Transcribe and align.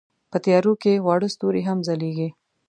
په 0.31 0.37
تیارو 0.45 0.73
کې 0.81 0.93
واړه 1.05 1.27
ستوري 1.33 1.61
هم 1.65 1.77
ځلېږي. 1.87 2.29